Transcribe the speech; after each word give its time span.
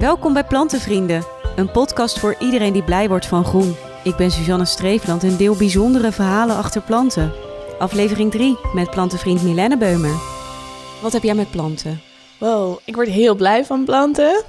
Welkom 0.00 0.32
bij 0.32 0.44
Plantenvrienden, 0.44 1.24
een 1.56 1.70
podcast 1.70 2.18
voor 2.18 2.36
iedereen 2.38 2.72
die 2.72 2.84
blij 2.84 3.08
wordt 3.08 3.26
van 3.26 3.44
groen. 3.44 3.74
Ik 4.04 4.16
ben 4.16 4.30
Suzanne 4.30 4.64
Streefland 4.64 5.22
en 5.22 5.36
deel 5.36 5.56
bijzondere 5.56 6.12
verhalen 6.12 6.56
achter 6.56 6.82
planten. 6.82 7.32
Aflevering 7.78 8.30
3 8.30 8.58
met 8.74 8.90
plantenvriend 8.90 9.42
Milene 9.42 9.76
Beumer. 9.76 10.14
Wat 11.02 11.12
heb 11.12 11.22
jij 11.22 11.34
met 11.34 11.50
planten? 11.50 12.00
Wow, 12.38 12.78
ik 12.84 12.94
word 12.94 13.08
heel 13.08 13.34
blij 13.34 13.64
van 13.64 13.84
planten. 13.84 14.42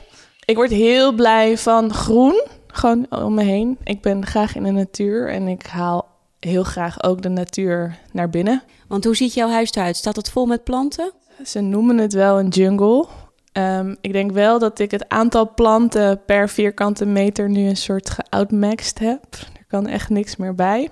Ik 0.45 0.55
word 0.55 0.69
heel 0.69 1.13
blij 1.13 1.57
van 1.57 1.93
groen, 1.93 2.43
gewoon 2.67 3.05
om 3.09 3.33
me 3.33 3.43
heen. 3.43 3.77
Ik 3.83 4.01
ben 4.01 4.25
graag 4.25 4.55
in 4.55 4.63
de 4.63 4.71
natuur 4.71 5.29
en 5.29 5.47
ik 5.47 5.65
haal 5.65 6.07
heel 6.39 6.63
graag 6.63 7.03
ook 7.03 7.21
de 7.21 7.29
natuur 7.29 7.99
naar 8.11 8.29
binnen. 8.29 8.63
Want 8.87 9.03
hoe 9.03 9.15
ziet 9.15 9.33
jouw 9.33 9.49
huis 9.49 9.71
eruit? 9.71 9.95
Staat 9.97 10.15
het 10.15 10.29
vol 10.29 10.45
met 10.45 10.63
planten? 10.63 11.11
Ze 11.45 11.61
noemen 11.61 11.97
het 11.97 12.13
wel 12.13 12.39
een 12.39 12.47
jungle. 12.47 13.07
Um, 13.53 13.95
ik 14.01 14.11
denk 14.11 14.31
wel 14.31 14.59
dat 14.59 14.79
ik 14.79 14.91
het 14.91 15.09
aantal 15.09 15.53
planten 15.53 16.21
per 16.25 16.49
vierkante 16.49 17.05
meter 17.05 17.49
nu 17.49 17.67
een 17.67 17.77
soort 17.77 18.09
geoutmaxed 18.09 18.99
heb. 18.99 19.25
Er 19.31 19.65
kan 19.67 19.87
echt 19.87 20.09
niks 20.09 20.35
meer 20.35 20.55
bij. 20.55 20.89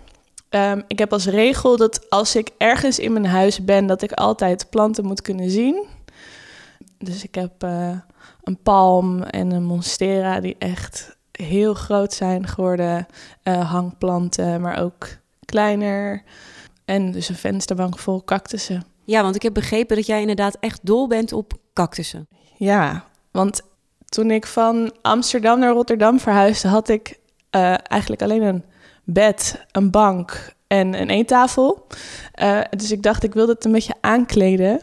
Um, 0.50 0.84
ik 0.88 1.00
heb 1.00 1.14
als 1.14 1.26
regel 1.26 1.78
dat 1.78 2.10
als 2.10 2.36
ik 2.36 2.50
ergens 2.58 3.00
in 3.00 3.14
mijn 3.14 3.26
huis 3.26 3.66
ben, 3.66 3.88
dat 3.88 4.02
ik 4.02 4.12
altijd 4.12 4.70
planten 4.70 5.06
moet 5.06 5.22
kunnen 5.22 5.50
zien. 5.50 5.86
Dus 6.98 7.24
ik 7.24 7.36
heb 7.36 7.64
uh, 7.64 7.98
een 8.44 8.62
palm 8.64 9.24
en 9.24 9.52
een 9.52 9.64
monstera 9.64 10.40
die 10.40 10.56
echt 10.58 11.18
heel 11.32 11.74
groot 11.74 12.14
zijn 12.14 12.48
geworden. 12.48 13.06
Uh, 13.44 13.72
hangplanten, 13.72 14.62
maar 14.62 14.82
ook 14.82 15.08
kleiner. 15.46 16.24
En 16.86 17.12
dus 17.12 17.30
een 17.30 17.36
vensterbank 17.36 18.00
vol 18.00 18.24
cactussen. 18.24 18.84
Ja, 19.06 19.22
want 19.22 19.36
ik 19.36 19.42
heb 19.42 19.54
begrepen 19.54 19.96
dat 19.96 20.06
jij 20.06 20.22
inderdaad 20.22 20.58
echt 20.60 20.80
dol 20.86 21.08
bent 21.08 21.34
op 21.34 21.54
cactussen. 21.74 22.28
Ja, 22.60 23.04
want 23.32 23.62
toen 24.06 24.32
ik 24.32 24.46
van 24.46 24.94
Amsterdam 25.02 25.60
naar 25.60 25.72
Rotterdam 25.74 26.20
verhuisde, 26.20 26.68
had 26.68 26.90
ik 26.90 27.20
uh, 27.56 27.76
eigenlijk 27.92 28.22
alleen 28.22 28.42
een 28.42 28.64
bed, 29.04 29.66
een 29.72 29.92
bank 29.92 30.54
en 30.68 31.02
een 31.02 31.10
eettafel. 31.10 31.88
Uh, 32.42 32.62
dus 32.70 32.92
ik 32.92 33.04
dacht, 33.04 33.24
ik 33.24 33.34
wilde 33.34 33.52
het 33.52 33.66
een 33.66 33.72
beetje 33.72 33.96
aankleden. 34.02 34.82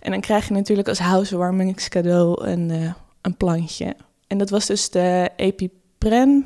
En 0.00 0.10
dan 0.10 0.20
krijg 0.20 0.48
je 0.48 0.54
natuurlijk 0.54 0.88
als 0.88 0.98
housewarmingscadeau 0.98 2.44
een, 2.44 2.70
uh, 2.70 2.92
een 3.20 3.36
plantje. 3.36 3.96
En 4.26 4.38
dat 4.38 4.50
was 4.50 4.66
dus 4.66 4.90
de 4.90 5.30
Epiprenum. 5.36 6.44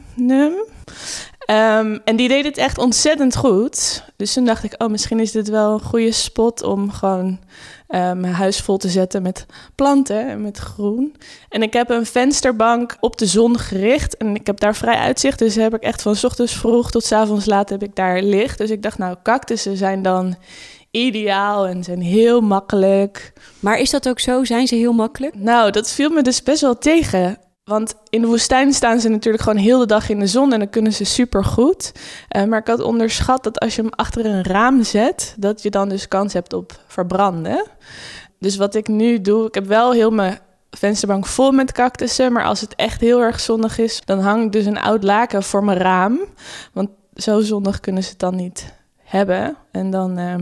Um, 1.51 2.01
en 2.05 2.17
die 2.17 2.29
deed 2.29 2.45
het 2.45 2.57
echt 2.57 2.79
ontzettend 2.79 3.37
goed. 3.37 4.05
Dus 4.17 4.33
toen 4.33 4.45
dacht 4.45 4.65
ik, 4.65 4.75
oh, 4.79 4.89
misschien 4.89 5.21
is 5.21 5.33
dit 5.33 5.49
wel 5.49 5.73
een 5.73 5.83
goede 5.83 6.13
spot 6.13 6.63
om 6.63 6.91
gewoon 6.91 7.39
uh, 7.89 8.13
mijn 8.13 8.33
huis 8.33 8.61
vol 8.61 8.77
te 8.77 8.89
zetten 8.89 9.23
met 9.23 9.47
planten 9.75 10.29
en 10.29 10.43
met 10.43 10.59
groen. 10.59 11.17
En 11.49 11.63
ik 11.63 11.73
heb 11.73 11.91
een 11.91 12.07
vensterbank 12.07 12.97
op 13.01 13.19
de 13.19 13.27
zon 13.27 13.59
gericht 13.59 14.17
en 14.17 14.35
ik 14.35 14.47
heb 14.47 14.61
daar 14.61 14.77
vrij 14.77 14.97
uitzicht. 14.97 15.39
Dus 15.39 15.55
heb 15.55 15.75
ik 15.75 15.83
echt 15.83 16.03
van 16.03 16.17
s 16.17 16.25
ochtends 16.25 16.53
vroeg 16.53 16.91
tot 16.91 17.05
s 17.05 17.13
avonds 17.13 17.47
laat 17.47 17.69
heb 17.69 17.83
ik 17.83 17.97
daar 17.97 18.23
licht. 18.23 18.59
Dus 18.59 18.71
ik 18.71 18.83
dacht, 18.83 18.99
nou, 18.99 19.17
cactussen 19.23 19.77
zijn 19.77 20.03
dan 20.03 20.37
ideaal 20.91 21.67
en 21.67 21.85
zijn 21.85 22.01
heel 22.01 22.41
makkelijk. 22.41 23.33
Maar 23.61 23.79
is 23.79 23.91
dat 23.91 24.09
ook 24.09 24.21
zo? 24.21 24.45
Zijn 24.45 24.67
ze 24.67 24.75
heel 24.75 24.93
makkelijk? 24.93 25.35
Nou, 25.35 25.71
dat 25.71 25.91
viel 25.91 26.11
me 26.11 26.23
dus 26.23 26.43
best 26.43 26.61
wel 26.61 26.79
tegen. 26.79 27.39
Want 27.65 27.95
in 28.09 28.21
de 28.21 28.27
woestijn 28.27 28.73
staan 28.73 29.01
ze 29.01 29.09
natuurlijk 29.09 29.43
gewoon 29.43 29.59
heel 29.59 29.79
de 29.79 29.87
dag 29.87 30.09
in 30.09 30.19
de 30.19 30.27
zon 30.27 30.53
en 30.53 30.59
dan 30.59 30.71
kunnen 30.71 30.93
ze 30.93 31.05
super 31.05 31.45
goed. 31.45 31.93
Uh, 32.37 32.45
maar 32.45 32.59
ik 32.59 32.67
had 32.67 32.81
onderschat 32.81 33.45
dat 33.45 33.61
als 33.61 33.75
je 33.77 33.83
hem 33.83 33.91
achter 33.91 34.27
een 34.27 34.45
raam 34.45 34.85
zet, 34.85 35.35
dat 35.39 35.63
je 35.63 35.71
dan 35.71 35.89
dus 35.89 36.09
kans 36.09 36.33
hebt 36.33 36.53
op 36.53 36.81
verbranden. 36.87 37.67
Dus 38.39 38.57
wat 38.57 38.75
ik 38.75 38.89
nu 38.89 39.21
doe, 39.21 39.47
ik 39.47 39.55
heb 39.55 39.67
wel 39.67 39.93
heel 39.93 40.11
mijn 40.11 40.39
vensterbank 40.71 41.27
vol 41.27 41.51
met 41.51 41.73
cactussen, 41.73 42.33
maar 42.33 42.45
als 42.45 42.61
het 42.61 42.75
echt 42.75 43.01
heel 43.01 43.21
erg 43.21 43.41
zonnig 43.41 43.79
is, 43.79 44.01
dan 44.05 44.19
hang 44.19 44.45
ik 44.45 44.53
dus 44.53 44.67
een 44.67 44.81
oud 44.81 45.03
laken 45.03 45.43
voor 45.43 45.65
mijn 45.65 45.79
raam. 45.79 46.21
Want 46.73 46.89
zo 47.15 47.41
zonnig 47.41 47.81
kunnen 47.81 48.03
ze 48.03 48.11
het 48.11 48.19
dan 48.19 48.37
niet 48.37 48.73
hebben. 48.97 49.57
En 49.71 49.91
dan 49.91 50.19
uh, 50.19 50.35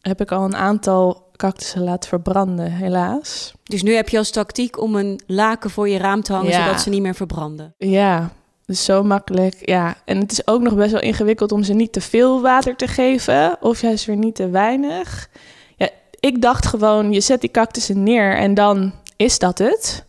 heb 0.00 0.20
ik 0.20 0.32
al 0.32 0.44
een 0.44 0.56
aantal 0.56 1.27
cactussen 1.38 1.82
laat 1.82 2.06
verbranden, 2.06 2.72
helaas. 2.72 3.52
Dus 3.62 3.82
nu 3.82 3.94
heb 3.94 4.08
je 4.08 4.18
als 4.18 4.30
tactiek 4.30 4.80
om 4.80 4.96
een 4.96 5.20
laken 5.26 5.70
voor 5.70 5.88
je 5.88 5.98
raam 5.98 6.22
te 6.22 6.32
hangen, 6.32 6.50
ja. 6.50 6.64
zodat 6.64 6.80
ze 6.80 6.90
niet 6.90 7.02
meer 7.02 7.14
verbranden. 7.14 7.74
Ja, 7.78 8.30
dus 8.66 8.84
zo 8.84 9.02
makkelijk. 9.02 9.68
Ja, 9.68 9.96
en 10.04 10.18
het 10.18 10.32
is 10.32 10.46
ook 10.46 10.60
nog 10.60 10.74
best 10.74 10.92
wel 10.92 11.00
ingewikkeld 11.00 11.52
om 11.52 11.62
ze 11.62 11.72
niet 11.72 11.92
te 11.92 12.00
veel 12.00 12.40
water 12.40 12.76
te 12.76 12.86
geven, 12.86 13.56
of 13.60 13.80
juist 13.80 14.04
weer 14.04 14.16
niet 14.16 14.34
te 14.34 14.48
weinig. 14.48 15.28
Ja, 15.76 15.88
ik 16.20 16.42
dacht 16.42 16.66
gewoon, 16.66 17.12
je 17.12 17.20
zet 17.20 17.40
die 17.40 17.50
cactussen 17.50 18.02
neer 18.02 18.36
en 18.36 18.54
dan 18.54 18.92
is 19.16 19.38
dat 19.38 19.58
het. 19.58 20.06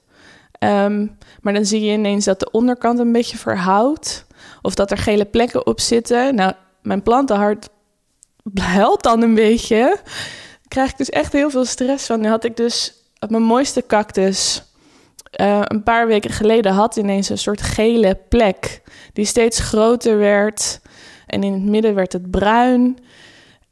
Um, 0.60 1.18
maar 1.42 1.54
dan 1.54 1.66
zie 1.66 1.82
je 1.82 1.92
ineens 1.92 2.26
dat 2.26 2.40
de 2.40 2.52
onderkant 2.52 3.00
een 3.00 3.12
beetje 3.12 3.38
verhoudt, 3.38 4.26
of 4.62 4.76
dat 4.76 4.92
er 4.92 4.98
gele 4.98 5.26
plekken 5.26 5.66
op 5.66 5.80
zitten. 5.80 6.36
Nou, 6.36 6.54
mijn 6.82 7.04
plantenhart 7.04 7.70
helpt 8.54 9.04
dan 9.04 9.22
een 9.22 9.36
beetje 9.36 10.00
krijg 10.70 10.92
ik 10.92 10.98
dus 10.98 11.10
echt 11.10 11.34
heel 11.34 11.50
veel 11.50 11.66
stress 11.66 12.06
van. 12.06 12.20
Nu 12.20 12.28
had 12.28 12.44
ik 12.44 12.58
dus 12.58 12.94
mijn 13.28 13.44
mooiste 13.44 13.86
cactus 13.86 14.64
uh, 15.42 15.62
een 15.64 15.84
paar 15.84 16.08
weken 16.08 16.30
geleden 16.30 16.72
had 16.72 16.96
ineens 16.96 17.30
een 17.30 17.38
soort 17.38 17.62
gele 17.62 18.20
plek 18.30 18.82
die 19.14 19.26
steeds 19.26 19.60
groter 19.60 20.18
werd 20.18 20.80
en 21.28 21.44
in 21.44 21.54
het 21.54 21.64
midden 21.64 21.96
werd 21.96 22.14
het 22.14 22.32
bruin. 22.32 22.98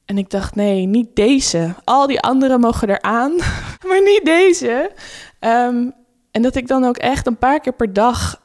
En 0.05 0.17
ik 0.17 0.29
dacht, 0.29 0.55
nee, 0.55 0.85
niet 0.85 1.15
deze. 1.15 1.75
Al 1.83 2.07
die 2.07 2.19
anderen 2.19 2.59
mogen 2.59 2.89
eraan, 2.89 3.35
maar 3.87 4.01
niet 4.03 4.21
deze. 4.23 4.91
Um, 5.39 5.93
en 6.31 6.41
dat 6.41 6.55
ik 6.55 6.67
dan 6.67 6.83
ook 6.85 6.97
echt 6.97 7.27
een 7.27 7.37
paar 7.37 7.59
keer 7.59 7.73
per 7.73 7.93
dag 7.93 8.41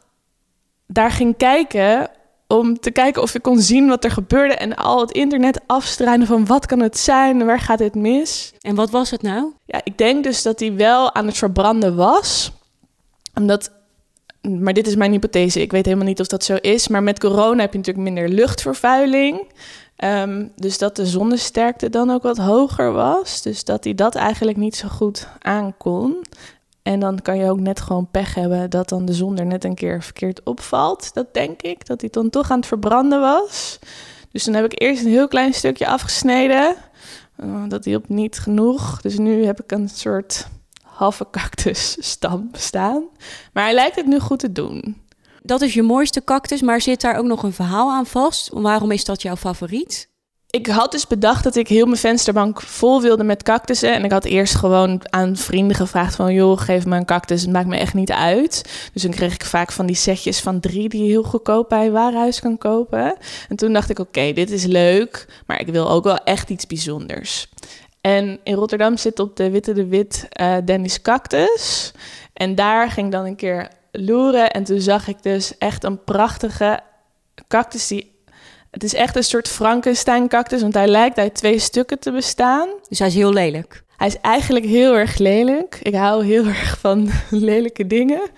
daar 0.86 1.10
ging 1.10 1.36
kijken 1.36 2.10
om 2.52 2.80
te 2.80 2.90
kijken 2.90 3.22
of 3.22 3.34
ik 3.34 3.42
kon 3.42 3.60
zien 3.60 3.88
wat 3.88 4.04
er 4.04 4.10
gebeurde 4.10 4.54
en 4.54 4.76
al 4.76 5.00
het 5.00 5.10
internet 5.10 5.60
afstruinen 5.66 6.26
van 6.26 6.46
wat 6.46 6.66
kan 6.66 6.80
het 6.80 6.98
zijn, 6.98 7.44
waar 7.44 7.60
gaat 7.60 7.78
dit 7.78 7.94
mis. 7.94 8.52
En 8.60 8.74
wat 8.74 8.90
was 8.90 9.10
het 9.10 9.22
nou? 9.22 9.52
Ja, 9.66 9.80
ik 9.84 9.98
denk 9.98 10.24
dus 10.24 10.42
dat 10.42 10.60
hij 10.60 10.74
wel 10.74 11.14
aan 11.14 11.26
het 11.26 11.36
verbranden 11.36 11.96
was. 11.96 12.52
Omdat, 13.34 13.70
maar 14.40 14.72
dit 14.72 14.86
is 14.86 14.96
mijn 14.96 15.12
hypothese, 15.12 15.60
ik 15.60 15.72
weet 15.72 15.84
helemaal 15.84 16.06
niet 16.06 16.20
of 16.20 16.26
dat 16.26 16.44
zo 16.44 16.54
is, 16.60 16.88
maar 16.88 17.02
met 17.02 17.20
corona 17.20 17.60
heb 17.60 17.72
je 17.72 17.78
natuurlijk 17.78 18.04
minder 18.04 18.28
luchtvervuiling. 18.28 19.46
Um, 20.04 20.52
dus 20.56 20.78
dat 20.78 20.96
de 20.96 21.06
zonnesterkte 21.06 21.90
dan 21.90 22.10
ook 22.10 22.22
wat 22.22 22.38
hoger 22.38 22.92
was. 22.92 23.42
Dus 23.42 23.64
dat 23.64 23.84
hij 23.84 23.94
dat 23.94 24.14
eigenlijk 24.14 24.56
niet 24.56 24.76
zo 24.76 24.88
goed 24.88 25.28
aankon. 25.38 26.24
En 26.82 27.00
dan 27.00 27.22
kan 27.22 27.38
je 27.38 27.50
ook 27.50 27.60
net 27.60 27.80
gewoon 27.80 28.10
pech 28.10 28.34
hebben 28.34 28.70
dat 28.70 28.88
dan 28.88 29.04
de 29.04 29.12
zon 29.12 29.38
er 29.38 29.46
net 29.46 29.64
een 29.64 29.74
keer 29.74 30.02
verkeerd 30.02 30.42
opvalt. 30.42 31.14
Dat 31.14 31.34
denk 31.34 31.62
ik, 31.62 31.86
dat 31.86 32.00
hij 32.00 32.10
dan 32.10 32.30
toch 32.30 32.50
aan 32.50 32.58
het 32.58 32.66
verbranden 32.66 33.20
was. 33.20 33.78
Dus 34.30 34.44
dan 34.44 34.54
heb 34.54 34.64
ik 34.64 34.80
eerst 34.80 35.04
een 35.04 35.10
heel 35.10 35.28
klein 35.28 35.54
stukje 35.54 35.86
afgesneden. 35.86 36.76
Uh, 37.44 37.62
dat 37.68 37.84
hielp 37.84 38.08
niet 38.08 38.38
genoeg. 38.38 39.00
Dus 39.00 39.18
nu 39.18 39.44
heb 39.44 39.62
ik 39.62 39.72
een 39.72 39.88
soort 39.88 40.48
halve 40.82 41.26
cactusstam 41.30 42.48
staan. 42.52 43.04
Maar 43.52 43.64
hij 43.64 43.74
lijkt 43.74 43.96
het 43.96 44.06
nu 44.06 44.18
goed 44.18 44.38
te 44.38 44.52
doen. 44.52 45.00
Dat 45.42 45.60
is 45.60 45.74
je 45.74 45.82
mooiste 45.82 46.24
cactus, 46.24 46.62
maar 46.62 46.80
zit 46.80 47.00
daar 47.00 47.16
ook 47.16 47.26
nog 47.26 47.42
een 47.42 47.52
verhaal 47.52 47.90
aan 47.90 48.06
vast? 48.06 48.48
Waarom 48.52 48.90
is 48.90 49.04
dat 49.04 49.22
jouw 49.22 49.36
favoriet? 49.36 50.10
Ik 50.52 50.66
had 50.66 50.92
dus 50.92 51.06
bedacht 51.06 51.44
dat 51.44 51.56
ik 51.56 51.68
heel 51.68 51.86
mijn 51.86 51.98
vensterbank 51.98 52.60
vol 52.60 53.02
wilde 53.02 53.24
met 53.24 53.42
cactussen. 53.42 53.94
En 53.94 54.04
ik 54.04 54.10
had 54.10 54.24
eerst 54.24 54.54
gewoon 54.54 55.00
aan 55.10 55.36
vrienden 55.36 55.76
gevraagd 55.76 56.14
van... 56.14 56.34
joh, 56.34 56.60
geef 56.60 56.86
me 56.86 56.96
een 56.96 57.04
cactus, 57.04 57.42
het 57.42 57.50
maakt 57.50 57.66
me 57.66 57.76
echt 57.76 57.94
niet 57.94 58.12
uit. 58.12 58.88
Dus 58.92 59.02
dan 59.02 59.10
kreeg 59.10 59.34
ik 59.34 59.44
vaak 59.44 59.72
van 59.72 59.86
die 59.86 59.96
setjes 59.96 60.40
van 60.40 60.60
drie... 60.60 60.88
die 60.88 61.02
je 61.02 61.08
heel 61.08 61.22
goedkoop 61.22 61.68
bij 61.68 61.90
Warenhuis 61.90 62.40
kan 62.40 62.58
kopen. 62.58 63.16
En 63.48 63.56
toen 63.56 63.72
dacht 63.72 63.90
ik, 63.90 63.98
oké, 63.98 64.32
dit 64.32 64.50
is 64.50 64.64
leuk... 64.64 65.42
maar 65.46 65.60
ik 65.60 65.66
wil 65.66 65.90
ook 65.90 66.04
wel 66.04 66.18
echt 66.18 66.50
iets 66.50 66.66
bijzonders. 66.66 67.48
En 68.00 68.38
in 68.44 68.54
Rotterdam 68.54 68.96
zit 68.96 69.18
op 69.18 69.36
de 69.36 69.50
Witte 69.50 69.72
de 69.72 69.86
Wit 69.86 70.28
uh, 70.40 70.56
Dennis 70.64 71.02
Cactus. 71.02 71.92
En 72.32 72.54
daar 72.54 72.90
ging 72.90 73.06
ik 73.06 73.12
dan 73.12 73.24
een 73.24 73.36
keer 73.36 73.68
loeren. 73.92 74.50
En 74.50 74.64
toen 74.64 74.80
zag 74.80 75.08
ik 75.08 75.22
dus 75.22 75.58
echt 75.58 75.84
een 75.84 76.04
prachtige 76.04 76.80
cactus... 77.48 77.86
die 77.86 78.11
het 78.72 78.84
is 78.84 78.94
echt 78.94 79.16
een 79.16 79.24
soort 79.24 79.48
Frankenstein-cactus, 79.48 80.60
want 80.60 80.74
hij 80.74 80.88
lijkt 80.88 81.18
uit 81.18 81.34
twee 81.34 81.58
stukken 81.58 81.98
te 81.98 82.12
bestaan. 82.12 82.68
Dus 82.88 82.98
hij 82.98 83.08
is 83.08 83.14
heel 83.14 83.32
lelijk. 83.32 83.84
Hij 83.96 84.06
is 84.06 84.20
eigenlijk 84.20 84.64
heel 84.64 84.94
erg 84.96 85.18
lelijk. 85.18 85.78
Ik 85.82 85.94
hou 85.94 86.24
heel 86.24 86.46
erg 86.56 86.78
van 86.78 87.10
lelijke 87.30 87.86
dingen. 87.86 88.20
Uh, 88.20 88.28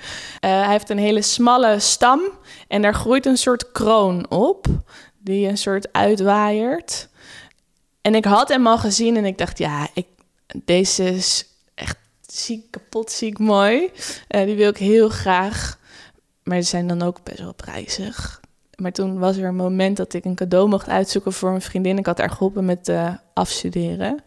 hij 0.40 0.70
heeft 0.70 0.90
een 0.90 0.98
hele 0.98 1.22
smalle 1.22 1.78
stam 1.78 2.20
en 2.68 2.82
daar 2.82 2.94
groeit 2.94 3.26
een 3.26 3.36
soort 3.36 3.72
kroon 3.72 4.30
op, 4.30 4.66
die 5.18 5.48
een 5.48 5.58
soort 5.58 5.92
uitwaaiert. 5.92 7.08
En 8.00 8.14
ik 8.14 8.24
had 8.24 8.48
hem 8.48 8.66
al 8.66 8.78
gezien 8.78 9.16
en 9.16 9.24
ik 9.24 9.38
dacht, 9.38 9.58
ja, 9.58 9.88
ik, 9.94 10.06
deze 10.64 11.04
is 11.04 11.46
echt 11.74 11.96
ziek, 12.26 12.70
kapot 12.70 13.10
ziek 13.10 13.38
mooi. 13.38 13.90
Uh, 14.28 14.44
die 14.44 14.56
wil 14.56 14.70
ik 14.70 14.76
heel 14.76 15.08
graag. 15.08 15.78
Maar 16.42 16.62
ze 16.62 16.68
zijn 16.68 16.86
dan 16.86 17.02
ook 17.02 17.22
best 17.22 17.38
wel 17.38 17.54
prijzig. 17.54 18.42
Maar 18.76 18.92
toen 18.92 19.18
was 19.18 19.36
er 19.36 19.44
een 19.44 19.56
moment 19.56 19.96
dat 19.96 20.14
ik 20.14 20.24
een 20.24 20.34
cadeau 20.34 20.68
mocht 20.68 20.88
uitzoeken 20.88 21.32
voor 21.32 21.50
een 21.50 21.60
vriendin. 21.60 21.98
Ik 21.98 22.06
had 22.06 22.18
haar 22.18 22.30
geholpen 22.30 22.64
met 22.64 22.88
uh, 22.88 23.14
afstuderen. 23.34 24.22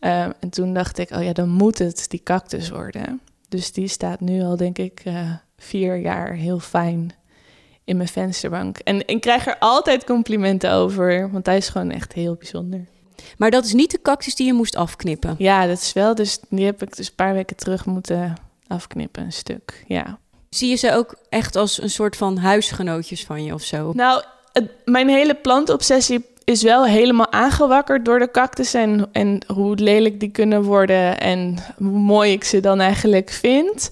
Uh, 0.00 0.22
en 0.22 0.50
toen 0.50 0.74
dacht 0.74 0.98
ik, 0.98 1.10
oh 1.10 1.22
ja, 1.22 1.32
dan 1.32 1.48
moet 1.48 1.78
het 1.78 2.04
die 2.08 2.22
cactus 2.22 2.70
worden. 2.70 3.20
Dus 3.48 3.72
die 3.72 3.88
staat 3.88 4.20
nu 4.20 4.42
al, 4.42 4.56
denk 4.56 4.78
ik, 4.78 5.02
uh, 5.04 5.30
vier 5.56 5.96
jaar 5.96 6.32
heel 6.32 6.58
fijn 6.58 7.12
in 7.84 7.96
mijn 7.96 8.08
vensterbank. 8.08 8.78
En 8.78 9.08
ik 9.08 9.20
krijg 9.20 9.46
er 9.46 9.56
altijd 9.58 10.04
complimenten 10.04 10.72
over, 10.72 11.30
want 11.30 11.46
hij 11.46 11.56
is 11.56 11.68
gewoon 11.68 11.90
echt 11.90 12.12
heel 12.12 12.34
bijzonder. 12.34 12.86
Maar 13.36 13.50
dat 13.50 13.64
is 13.64 13.72
niet 13.72 13.90
de 13.90 14.02
cactus 14.02 14.34
die 14.34 14.46
je 14.46 14.52
moest 14.52 14.76
afknippen. 14.76 15.34
Ja, 15.38 15.66
dat 15.66 15.78
is 15.78 15.92
wel. 15.92 16.14
Dus 16.14 16.40
die 16.48 16.64
heb 16.64 16.82
ik 16.82 16.96
dus 16.96 17.08
een 17.08 17.14
paar 17.14 17.32
weken 17.32 17.56
terug 17.56 17.86
moeten 17.86 18.34
afknippen, 18.66 19.24
een 19.24 19.32
stuk. 19.32 19.84
Ja. 19.86 20.18
Zie 20.56 20.68
je 20.68 20.76
ze 20.76 20.94
ook 20.94 21.14
echt 21.28 21.56
als 21.56 21.82
een 21.82 21.90
soort 21.90 22.16
van 22.16 22.36
huisgenootjes 22.36 23.24
van 23.24 23.44
je 23.44 23.54
of 23.54 23.62
zo? 23.62 23.92
Nou, 23.94 24.22
mijn 24.84 25.08
hele 25.08 25.34
plantobsessie 25.34 26.24
is 26.44 26.62
wel 26.62 26.84
helemaal 26.84 27.32
aangewakkerd 27.32 28.04
door 28.04 28.18
de 28.18 28.30
cactus 28.30 28.74
en, 28.74 29.08
en 29.12 29.42
hoe 29.46 29.76
lelijk 29.76 30.20
die 30.20 30.30
kunnen 30.30 30.62
worden 30.62 31.20
en 31.20 31.58
hoe 31.76 31.98
mooi 31.98 32.32
ik 32.32 32.44
ze 32.44 32.60
dan 32.60 32.80
eigenlijk 32.80 33.30
vind. 33.30 33.90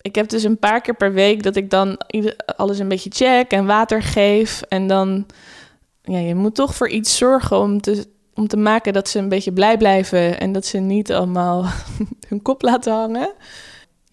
Ik 0.00 0.14
heb 0.14 0.28
dus 0.28 0.42
een 0.42 0.58
paar 0.58 0.80
keer 0.80 0.94
per 0.94 1.12
week 1.12 1.42
dat 1.42 1.56
ik 1.56 1.70
dan 1.70 1.98
alles 2.56 2.78
een 2.78 2.88
beetje 2.88 3.10
check 3.14 3.50
en 3.50 3.66
water 3.66 4.02
geef. 4.02 4.62
En 4.68 4.86
dan, 4.86 5.26
ja, 6.02 6.18
je 6.18 6.34
moet 6.34 6.54
toch 6.54 6.74
voor 6.74 6.88
iets 6.88 7.16
zorgen 7.16 7.58
om 7.58 7.80
te, 7.80 8.06
om 8.34 8.48
te 8.48 8.56
maken 8.56 8.92
dat 8.92 9.08
ze 9.08 9.18
een 9.18 9.28
beetje 9.28 9.52
blij 9.52 9.76
blijven 9.76 10.40
en 10.40 10.52
dat 10.52 10.66
ze 10.66 10.78
niet 10.78 11.12
allemaal 11.12 11.64
hun 12.28 12.42
kop 12.42 12.62
laten 12.62 12.92
hangen. 12.92 13.32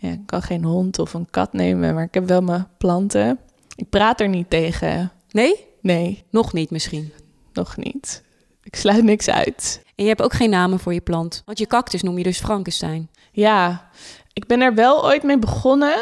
Ja, 0.04 0.10
ik 0.12 0.26
kan 0.26 0.42
geen 0.42 0.64
hond 0.64 1.00
of 1.00 1.14
een 1.14 1.28
kat 1.30 1.54
nemen, 1.54 1.94
maar 1.94 2.04
ik 2.04 2.14
heb 2.14 2.28
wel 2.28 2.42
mijn 2.42 2.68
planten. 2.78 3.40
Ik 3.76 3.90
praat 3.90 4.20
er 4.20 4.30
niet 4.30 4.50
tegen. 4.50 5.12
Nee? 5.32 5.66
Nee, 5.82 6.24
Nog 6.30 6.54
niet 6.54 6.70
misschien. 6.70 7.14
nog 7.54 7.78
niet. 7.78 8.24
Ik 8.64 8.76
sluit 8.76 9.04
niks 9.04 9.30
uit. 9.30 9.82
En 9.96 10.04
je 10.04 10.10
hebt 10.10 10.22
ook 10.22 10.34
geen 10.34 10.50
namen 10.50 10.80
voor 10.80 10.94
je 10.94 11.02
plant. 11.02 11.42
Want 11.46 11.58
je 11.60 11.68
cactus 11.68 12.02
noem 12.02 12.18
je 12.18 12.24
dus 12.24 12.40
Frankenstein. 12.40 13.10
Ja, 13.32 13.90
ik 14.34 14.46
ben 14.48 14.62
er 14.62 14.74
wel 14.74 15.06
ooit 15.06 15.24
mee 15.24 15.40
begonnen. 15.40 15.96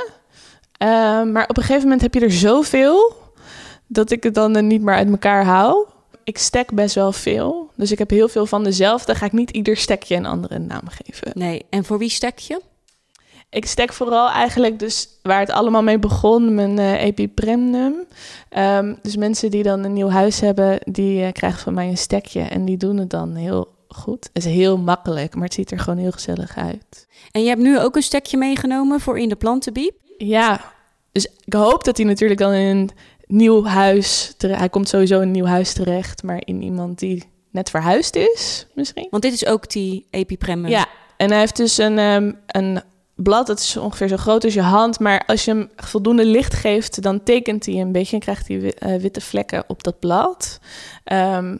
eh, 0.77 0.87
maar 1.23 1.47
op 1.47 1.57
een 1.57 1.63
gegeven 1.63 1.83
moment 1.83 2.01
heb 2.01 2.13
je 2.13 2.19
er 2.19 2.31
zoveel 2.31 3.13
dat 3.87 4.11
ik 4.11 4.23
het 4.23 4.33
dan 4.33 4.55
eh, 4.55 4.63
niet 4.63 4.81
meer 4.81 4.95
uit 4.95 5.09
elkaar 5.09 5.45
hou. 5.45 5.85
Ik 6.23 6.37
stek 6.37 6.73
best 6.73 6.95
wel 6.95 7.11
veel. 7.11 7.71
Dus 7.75 7.91
ik 7.91 7.97
heb 7.99 8.09
heel 8.09 8.27
veel 8.27 8.45
van 8.45 8.63
dezelfde. 8.63 9.15
Ga 9.15 9.25
ik 9.25 9.31
niet 9.31 9.49
ieder 9.51 9.77
stekje 9.77 10.15
een 10.15 10.25
andere 10.25 10.59
naam 10.59 10.87
geven. 10.89 11.31
Nee. 11.33 11.65
En 11.69 11.83
voor 11.85 11.97
wie 11.97 12.09
stek 12.09 12.39
je? 12.39 12.61
Ik 13.51 13.65
stek 13.65 13.93
vooral 13.93 14.29
eigenlijk 14.29 14.79
dus 14.79 15.07
waar 15.21 15.39
het 15.39 15.51
allemaal 15.51 15.83
mee 15.83 15.99
begon, 15.99 16.55
mijn 16.55 16.79
eh 16.79 17.03
epipremnum. 17.03 17.93
Ehm, 18.49 18.95
dus 19.01 19.15
mensen 19.15 19.51
die 19.51 19.63
dan 19.63 19.83
een 19.83 19.93
nieuw 19.93 20.09
huis 20.09 20.39
hebben, 20.39 20.79
die 20.83 21.23
eh, 21.23 21.31
krijgen 21.31 21.59
van 21.59 21.73
mij 21.73 21.87
een 21.87 21.97
stekje. 21.97 22.41
En 22.41 22.65
die 22.65 22.77
doen 22.77 22.97
het 22.97 23.09
dan 23.09 23.35
heel 23.35 23.67
goed. 23.87 24.29
Het 24.33 24.45
is 24.45 24.51
heel 24.51 24.77
makkelijk, 24.77 25.35
maar 25.35 25.43
het 25.43 25.53
ziet 25.53 25.71
er 25.71 25.79
gewoon 25.79 25.99
heel 25.99 26.11
gezellig 26.11 26.57
uit. 26.57 27.07
En 27.31 27.41
je 27.41 27.47
hebt 27.47 27.61
nu 27.61 27.79
ook 27.79 27.95
een 27.95 28.03
stekje 28.03 28.37
meegenomen 28.37 28.99
voor 28.99 29.19
in 29.19 29.29
de 29.29 29.35
plantenbiep. 29.35 29.95
Ja, 30.17 30.61
dus 31.11 31.27
ik 31.45 31.53
hoop 31.53 31.83
dat 31.83 31.97
hij 31.97 32.05
natuurlijk 32.05 32.39
dan 32.39 32.53
in 32.53 32.77
een 32.77 32.89
nieuw 33.27 33.65
huis... 33.65 34.33
Hij 34.37 34.69
komt 34.69 34.89
sowieso 34.89 35.15
in 35.15 35.21
een 35.21 35.31
nieuw 35.31 35.45
huis 35.45 35.73
terecht, 35.73 36.23
maar 36.23 36.41
in 36.45 36.61
iemand 36.61 36.99
die 36.99 37.23
net 37.49 37.69
verhuisd 37.69 38.15
is 38.15 38.67
misschien. 38.75 39.07
Want 39.09 39.23
dit 39.23 39.33
is 39.33 39.45
ook 39.45 39.69
die 39.69 40.07
epipremmen. 40.09 40.69
Ja, 40.69 40.87
en 41.17 41.29
hij 41.29 41.39
heeft 41.39 41.57
dus 41.57 41.77
een, 41.77 41.97
ehm, 41.97 42.31
een 42.47 42.81
blad, 43.21 43.47
dat 43.47 43.59
is 43.59 43.77
ongeveer 43.77 44.07
zo 44.07 44.17
groot 44.17 44.43
als 44.43 44.53
je 44.53 44.61
hand. 44.61 44.99
Maar 44.99 45.23
als 45.25 45.45
je 45.45 45.51
hem 45.51 45.69
voldoende 45.75 46.25
licht 46.25 46.53
geeft, 46.53 47.01
dan 47.01 47.23
tekent 47.23 47.65
hij 47.65 47.75
een 47.75 47.91
beetje 47.91 48.15
en 48.15 48.21
krijgt 48.21 48.47
hij 48.47 48.73
eh, 48.73 49.01
witte 49.01 49.21
vlekken 49.21 49.63
op 49.67 49.83
dat 49.83 49.99
blad. 49.99 50.59
Ehm, 51.03 51.57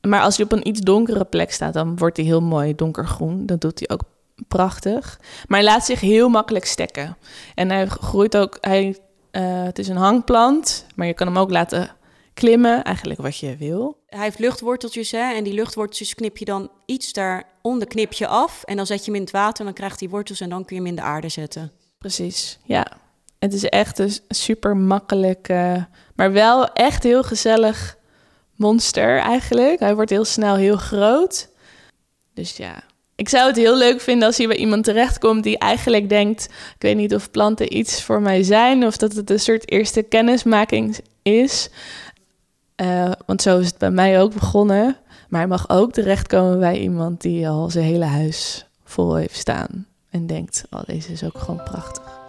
maar 0.00 0.20
als 0.20 0.36
hij 0.36 0.44
op 0.44 0.52
een 0.52 0.68
iets 0.68 0.80
donkere 0.80 1.24
plek 1.24 1.52
staat, 1.52 1.72
dan 1.72 1.96
wordt 1.96 2.16
hij 2.16 2.26
heel 2.26 2.42
mooi 2.42 2.74
donkergroen. 2.74 3.46
Dat 3.46 3.60
doet 3.60 3.78
hij 3.78 3.88
ook 3.88 4.02
prachtig. 4.48 5.20
Maar 5.46 5.58
hij 5.58 5.68
laat 5.68 5.84
zich 5.84 6.00
heel 6.00 6.28
makkelijk 6.28 6.64
stekken. 6.64 7.16
En 7.54 7.70
hij 7.70 7.86
groeit 7.86 8.36
ook, 8.36 8.58
hij, 8.60 8.98
eh, 9.30 9.62
het 9.62 9.78
is 9.78 9.88
een 9.88 9.96
hangplant, 9.96 10.86
maar 10.94 11.06
je 11.06 11.14
kan 11.14 11.26
hem 11.26 11.38
ook 11.38 11.50
laten 11.50 11.90
klimmen, 12.34 12.84
eigenlijk 12.84 13.20
wat 13.20 13.36
je 13.36 13.56
wil. 13.56 14.02
Hij 14.06 14.22
heeft 14.22 14.38
luchtworteltjes, 14.38 15.10
hè? 15.10 15.34
En 15.34 15.44
die 15.44 15.54
luchtworteltjes 15.54 16.14
knip 16.14 16.36
je 16.36 16.44
dan 16.44 16.70
iets 16.86 17.12
daaronder 17.12 17.88
knip 17.88 18.12
je 18.12 18.26
af. 18.26 18.62
En 18.62 18.76
dan 18.76 18.86
zet 18.86 18.98
je 18.98 19.04
hem 19.04 19.14
in 19.14 19.20
het 19.20 19.30
water 19.30 19.58
en 19.58 19.64
dan 19.64 19.74
krijgt 19.74 20.00
hij 20.00 20.08
wortels 20.08 20.40
en 20.40 20.48
dan 20.48 20.64
kun 20.64 20.76
je 20.76 20.82
hem 20.82 20.90
in 20.90 20.96
de 20.96 21.02
aarde 21.02 21.28
zetten. 21.28 21.72
Precies, 21.98 22.58
ja. 22.64 22.86
Het 23.38 23.52
is 23.52 23.64
echt 23.64 23.98
een 23.98 24.12
super 24.28 24.76
makkelijk, 24.76 25.48
maar 26.14 26.32
wel 26.32 26.72
echt 26.72 27.02
heel 27.02 27.22
gezellig 27.22 27.96
monster 28.56 29.18
eigenlijk. 29.18 29.80
Hij 29.80 29.94
wordt 29.94 30.10
heel 30.10 30.24
snel 30.24 30.54
heel 30.54 30.76
groot. 30.76 31.48
Dus 32.34 32.56
ja, 32.56 32.82
ik 33.14 33.28
zou 33.28 33.46
het 33.46 33.56
heel 33.56 33.76
leuk 33.76 34.00
vinden 34.00 34.26
als 34.26 34.38
hij 34.38 34.46
bij 34.46 34.56
iemand 34.56 34.84
terechtkomt 34.84 35.42
die 35.42 35.58
eigenlijk 35.58 36.08
denkt: 36.08 36.44
ik 36.44 36.82
weet 36.82 36.96
niet 36.96 37.14
of 37.14 37.30
planten 37.30 37.76
iets 37.76 38.02
voor 38.02 38.20
mij 38.20 38.42
zijn 38.42 38.86
of 38.86 38.96
dat 38.96 39.12
het 39.12 39.30
een 39.30 39.40
soort 39.40 39.70
eerste 39.70 40.02
kennismaking 40.02 40.98
is. 41.22 41.68
Eh, 42.82 43.10
want 43.26 43.42
zo 43.42 43.58
is 43.58 43.66
het 43.66 43.78
bij 43.78 43.90
mij 43.90 44.20
ook 44.20 44.32
begonnen. 44.32 44.96
Maar 45.28 45.40
hij 45.40 45.48
mag 45.48 45.68
ook 45.68 45.92
terechtkomen 45.92 46.58
bij 46.58 46.80
iemand 46.80 47.20
die 47.20 47.48
al 47.48 47.70
zijn 47.70 47.84
hele 47.84 48.04
huis 48.04 48.66
vol 48.84 49.14
heeft 49.14 49.36
staan. 49.36 49.86
En 50.10 50.26
denkt, 50.26 50.64
oh, 50.70 50.80
deze 50.86 51.12
is 51.12 51.24
ook 51.24 51.38
gewoon 51.38 51.62
prachtig. 51.64 52.20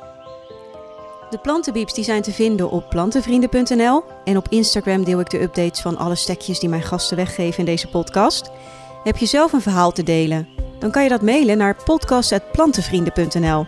De 1.30 1.38
plantenbieps 1.38 1.94
die 1.94 2.04
zijn 2.04 2.22
te 2.22 2.32
vinden 2.32 2.72
op 2.72 2.90
plantenvrienden.nl. 2.90 4.04
En 4.24 4.38
op 4.38 4.48
Instagram 4.50 5.04
deel 5.04 5.20
ik 5.20 5.30
de 5.30 5.42
updates 5.42 5.82
van 5.82 5.98
alle 5.98 6.16
stekjes 6.16 6.60
die 6.60 6.70
mijn 6.70 6.82
gasten 6.82 7.18
weggeven 7.18 7.60
in 7.60 7.66
deze 7.66 7.88
podcast. 7.88 8.52
Heb 9.04 9.18
je 9.18 9.26
zelf 9.26 9.54
een 9.54 9.62
verhaal 9.62 9.92
te 9.92 10.04
delen? 10.04 10.48
Dan 10.80 10.92
kan 10.92 11.04
je 11.04 11.10
dat 11.10 11.22
mailen 11.22 11.58
naar 11.58 11.84
podcast.plantenvrienden.nl. 11.84 13.66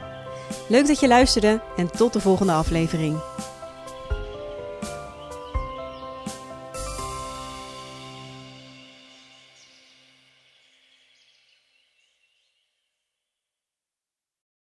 Leuk 0.67 0.87
dat 0.87 0.99
je 0.99 1.07
luisterde 1.07 1.61
en 1.77 1.91
tot 1.91 2.13
de 2.13 2.19
volgende 2.19 2.53
aflevering. 2.53 3.17